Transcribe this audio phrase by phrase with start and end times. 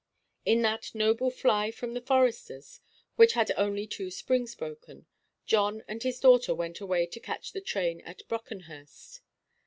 [0.45, 2.79] In that noble fly from the "Foresters,"
[3.17, 5.05] which had only two springs broken,
[5.45, 9.21] John and his daughter went away to catch the train at Brockenhurst.